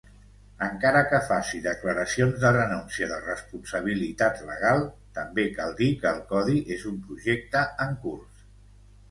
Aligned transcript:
Encara 0.67 1.01
que 1.09 1.17
faci 1.25 1.59
declaracions 1.65 2.39
de 2.43 2.51
renuncia 2.55 3.09
de 3.11 3.19
responsabilitat 3.25 4.41
legal, 4.49 4.83
també 5.19 5.47
cal 5.59 5.77
dir 5.83 5.91
que 6.01 6.11
el 6.15 6.25
codi 6.35 6.59
és 6.79 6.89
un 6.95 6.99
projecte 7.07 7.65
en 7.89 7.97
curs. 8.09 8.43